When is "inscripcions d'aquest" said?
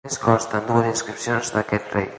0.93-1.97